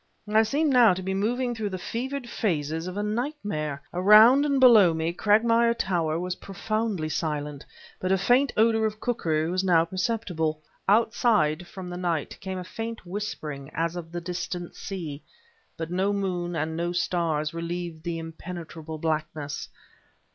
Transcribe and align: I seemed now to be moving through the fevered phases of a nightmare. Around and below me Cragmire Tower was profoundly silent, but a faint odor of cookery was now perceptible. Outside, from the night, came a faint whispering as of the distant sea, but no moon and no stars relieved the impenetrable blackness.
I 0.27 0.41
seemed 0.41 0.73
now 0.73 0.95
to 0.95 1.03
be 1.03 1.13
moving 1.13 1.53
through 1.53 1.69
the 1.69 1.77
fevered 1.77 2.27
phases 2.27 2.87
of 2.87 2.97
a 2.97 3.03
nightmare. 3.03 3.83
Around 3.93 4.47
and 4.47 4.59
below 4.59 4.95
me 4.95 5.13
Cragmire 5.13 5.75
Tower 5.75 6.19
was 6.19 6.37
profoundly 6.37 7.07
silent, 7.07 7.67
but 7.99 8.11
a 8.11 8.17
faint 8.17 8.51
odor 8.57 8.87
of 8.87 8.99
cookery 8.99 9.47
was 9.51 9.63
now 9.63 9.85
perceptible. 9.85 10.59
Outside, 10.87 11.67
from 11.67 11.91
the 11.91 11.97
night, 11.97 12.35
came 12.39 12.57
a 12.57 12.63
faint 12.63 13.05
whispering 13.05 13.69
as 13.75 13.95
of 13.95 14.11
the 14.11 14.21
distant 14.21 14.73
sea, 14.75 15.21
but 15.77 15.91
no 15.91 16.11
moon 16.13 16.55
and 16.55 16.75
no 16.75 16.91
stars 16.93 17.53
relieved 17.53 18.01
the 18.03 18.17
impenetrable 18.17 18.97
blackness. 18.97 19.69